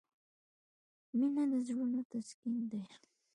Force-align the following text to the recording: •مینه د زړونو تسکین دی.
•مینه 1.17 1.43
د 1.51 1.53
زړونو 1.67 1.99
تسکین 2.11 2.57
دی. 2.71 2.81